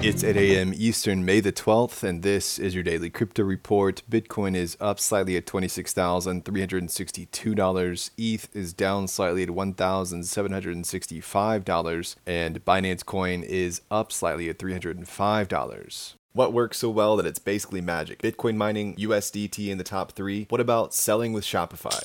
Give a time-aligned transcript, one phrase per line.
[0.00, 0.72] It's 8 a.m.
[0.76, 4.04] Eastern, May the 12th, and this is your daily crypto report.
[4.08, 8.10] Bitcoin is up slightly at $26,362.
[8.16, 12.16] ETH is down slightly at $1,765.
[12.28, 16.14] And Binance Coin is up slightly at $305.
[16.32, 18.22] What works so well that it's basically magic?
[18.22, 20.46] Bitcoin mining, USDT in the top three.
[20.48, 22.04] What about selling with Shopify?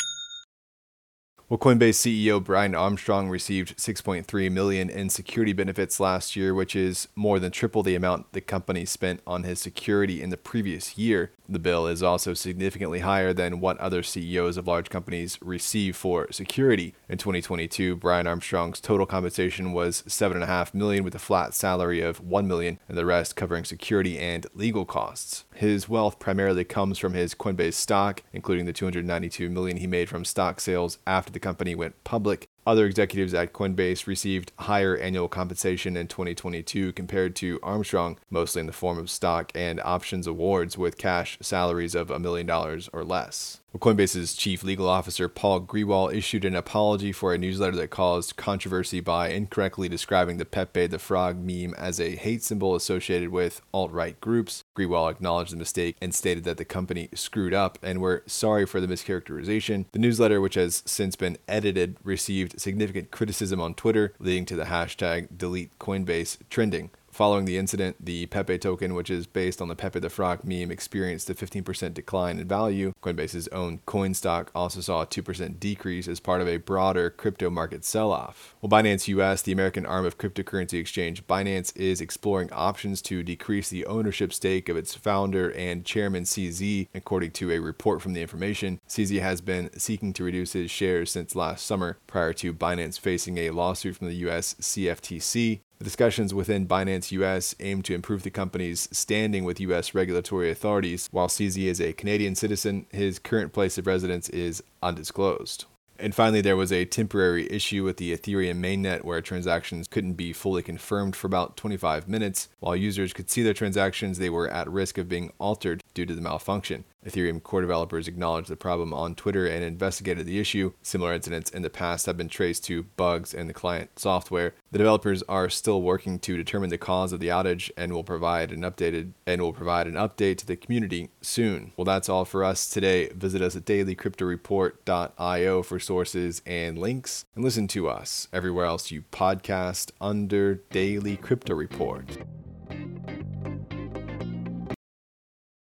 [1.51, 1.99] Well, Coinbase
[2.29, 7.51] CEO Brian Armstrong received 6.3 million in security benefits last year, which is more than
[7.51, 11.31] triple the amount the company spent on his security in the previous year.
[11.49, 16.31] The bill is also significantly higher than what other CEOs of large companies receive for
[16.31, 16.95] security.
[17.09, 22.47] In 2022, Brian Armstrong's total compensation was 7.5 million with a flat salary of 1
[22.47, 25.43] million and the rest covering security and legal costs.
[25.53, 30.23] His wealth primarily comes from his Coinbase stock, including the 292 million he made from
[30.23, 32.47] stock sales after the company went public.
[32.65, 38.67] Other executives at Coinbase received higher annual compensation in 2022 compared to Armstrong, mostly in
[38.67, 43.03] the form of stock and options awards with cash salaries of a million dollars or
[43.03, 43.60] less.
[43.79, 48.99] Coinbase's chief legal officer Paul Grewal issued an apology for a newsletter that caused controversy
[48.99, 53.91] by incorrectly describing the Pepe the Frog meme as a hate symbol associated with alt
[53.91, 54.63] right groups.
[54.77, 58.81] Grewal acknowledged the mistake and stated that the company screwed up and were sorry for
[58.81, 59.85] the mischaracterization.
[59.93, 64.65] The newsletter, which has since been edited, received significant criticism on Twitter, leading to the
[64.65, 66.91] hashtag delete Coinbase trending.
[67.21, 70.71] Following the incident, the Pepe token, which is based on the Pepe the Frog meme,
[70.71, 72.93] experienced a 15% decline in value.
[73.03, 77.51] Coinbase's own coin stock also saw a 2% decrease as part of a broader crypto
[77.51, 78.55] market sell off.
[78.59, 83.69] Well, Binance US, the American arm of cryptocurrency exchange Binance, is exploring options to decrease
[83.69, 88.21] the ownership stake of its founder and chairman CZ, according to a report from the
[88.23, 88.79] information.
[88.89, 93.37] CZ has been seeking to reduce his shares since last summer, prior to Binance facing
[93.37, 95.59] a lawsuit from the US CFTC.
[95.81, 101.09] The discussions within Binance US aim to improve the company's standing with US regulatory authorities.
[101.09, 105.65] While CZ is a Canadian citizen, his current place of residence is undisclosed.
[105.97, 110.33] And finally, there was a temporary issue with the Ethereum mainnet where transactions couldn't be
[110.33, 112.47] fully confirmed for about 25 minutes.
[112.59, 116.13] While users could see their transactions, they were at risk of being altered due to
[116.13, 116.83] the malfunction.
[117.05, 120.73] Ethereum core developers acknowledged the problem on Twitter and investigated the issue.
[120.81, 124.53] Similar incidents in the past have been traced to bugs in the client software.
[124.71, 128.51] The developers are still working to determine the cause of the outage and will provide
[128.51, 131.73] an updated and will provide an update to the community soon.
[131.75, 133.09] Well, that's all for us today.
[133.09, 139.03] Visit us at dailycryptoreport.io for sources and links and listen to us everywhere else you
[139.11, 142.17] podcast under Daily Crypto Report.